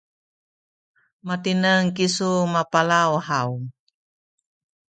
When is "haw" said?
3.27-3.51